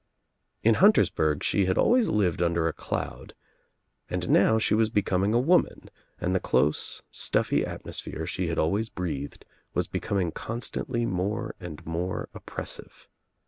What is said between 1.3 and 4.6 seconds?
she had always lived under a cloud and now